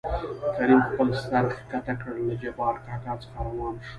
[0.57, 3.89] کريم خپل سر ښکته کړ له جبار کاکا څخه راوان شو.